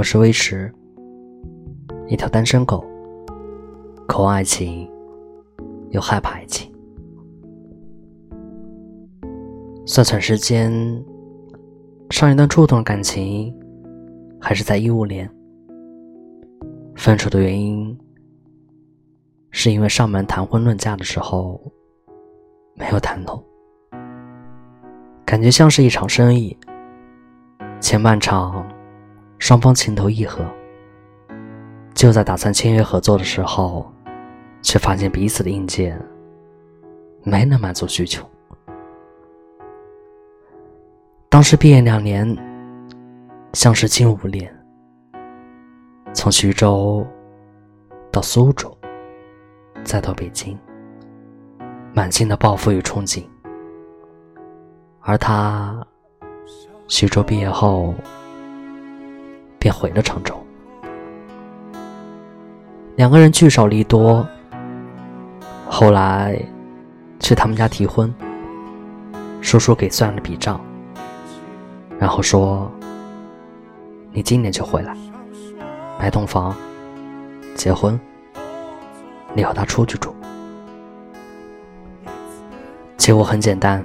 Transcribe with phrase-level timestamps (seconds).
[0.00, 0.72] 我是微池，
[2.08, 2.82] 一条单身狗，
[4.08, 4.90] 渴望爱情，
[5.90, 6.72] 又害怕爱情。
[9.84, 10.72] 算算时间，
[12.08, 13.54] 上一段触动的感情
[14.40, 15.30] 还是在一五年。
[16.96, 17.94] 分手的原因
[19.50, 21.60] 是因为上门谈婚论嫁的时候
[22.74, 23.44] 没有谈拢，
[25.26, 26.56] 感觉像是一场生意，
[27.82, 28.66] 前半场。
[29.40, 30.44] 双方情投意合，
[31.94, 33.90] 就在打算签约合作的时候，
[34.60, 36.00] 却发现彼此的硬件
[37.24, 38.24] 没能满足需求。
[41.30, 42.36] 当时毕业两年，
[43.54, 44.54] 像是近五年，
[46.12, 47.04] 从徐州
[48.12, 48.76] 到苏州，
[49.82, 50.56] 再到北京，
[51.94, 53.24] 满心的抱负与憧憬。
[55.00, 55.82] 而他，
[56.86, 57.94] 徐州毕业后。
[59.60, 60.34] 便回了常州，
[62.96, 64.26] 两个人聚少离多。
[65.68, 66.42] 后来
[67.20, 68.12] 去他们家提婚，
[69.42, 70.58] 叔叔给算了笔账，
[71.98, 72.72] 然后说
[74.12, 74.96] ：“你今年就回来，
[75.98, 76.56] 买栋房，
[77.54, 78.00] 结婚，
[79.34, 80.14] 你和他出去住。”
[82.96, 83.84] 结果很简单，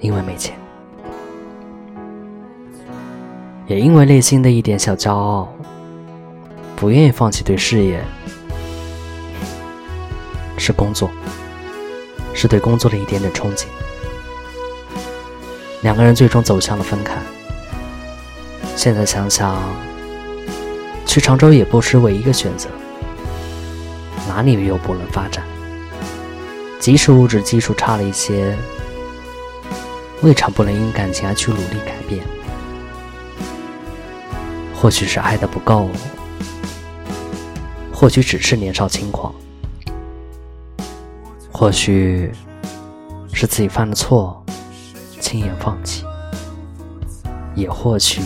[0.00, 0.54] 因为没钱。
[3.68, 5.52] 也因为内心的一点小骄傲，
[6.76, 8.00] 不愿意放弃对事业，
[10.56, 11.10] 是工作，
[12.32, 13.64] 是对工作的一点点憧憬。
[15.82, 17.16] 两个人最终走向了分开。
[18.76, 19.60] 现在想想，
[21.04, 22.68] 去常州也不失唯一的选择，
[24.28, 25.42] 哪里又不能发展？
[26.78, 28.56] 即使物质基础差了一些，
[30.22, 32.22] 未尝不能因感情而去努力改变。
[34.80, 35.88] 或许是爱的不够，
[37.92, 39.34] 或许只是年少轻狂，
[41.50, 42.30] 或许
[43.32, 44.44] 是自己犯了错，
[45.18, 46.04] 轻言放弃，
[47.54, 48.20] 也或许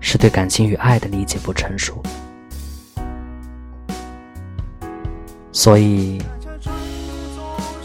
[0.00, 2.00] 是对感情与爱的理解不成熟。
[5.52, 6.22] 所以，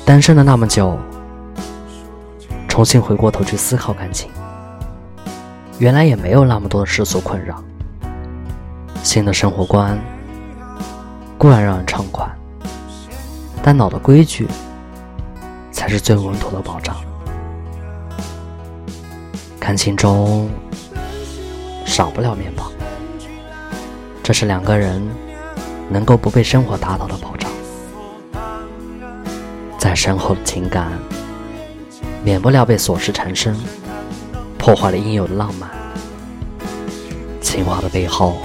[0.05, 0.97] 单身了那么久，
[2.67, 4.29] 重新回过头去思考感情。
[5.79, 7.63] 原来也没有那么多的世俗困扰，
[9.01, 9.97] 新的生活观
[11.37, 12.29] 固然让人畅快，
[13.63, 14.45] 但老的规矩
[15.71, 16.97] 才是最稳妥的保障。
[19.57, 20.49] 感情中
[21.85, 22.69] 少不了面包，
[24.21, 25.01] 这是两个人
[25.89, 27.49] 能够不被生活打倒的保障。
[29.77, 30.91] 再深厚的情感，
[32.21, 33.55] 免不了被琐事缠身。
[34.69, 35.67] 破坏了应有的浪漫，
[37.41, 38.37] 情话的背后，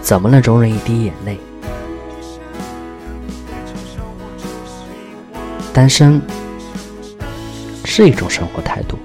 [0.00, 1.36] 怎么能容忍一滴眼泪？
[5.72, 6.22] 单身
[7.84, 8.96] 是一种生活态度，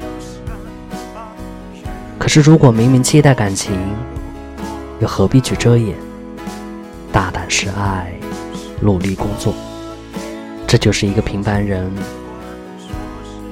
[2.19, 3.75] 可是如果明明期待感情，
[4.99, 5.97] 又何必去遮掩？
[7.11, 8.13] 大胆示爱，
[8.79, 9.55] 努力工作，
[10.67, 11.91] 这就是一个平凡人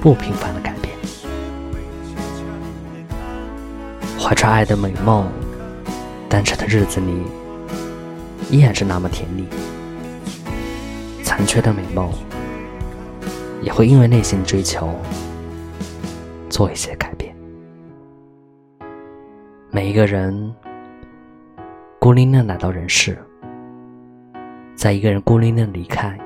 [0.00, 0.72] 不平凡的改
[4.24, 5.30] 怀揣爱的美梦，
[6.30, 7.22] 单纯的日子里
[8.50, 9.46] 依然是那么甜蜜。
[11.22, 12.10] 残缺的美梦，
[13.60, 14.88] 也会因为内心追求
[16.48, 17.36] 做一些改变。
[19.70, 20.54] 每一个人
[21.98, 23.18] 孤零零来到人世，
[24.74, 26.18] 在一个人孤零零离开，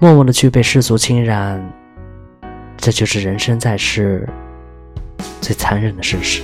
[0.00, 1.64] 默默的去被世俗侵染，
[2.76, 4.28] 这就是人生在世。
[5.40, 6.42] 最残忍的事实，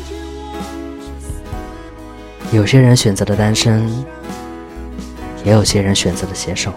[2.52, 3.88] 有些人选择了单身，
[5.44, 6.72] 也有些人选择了携手，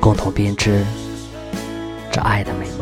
[0.00, 0.82] 共同编织
[2.10, 2.81] 这爱的美梦。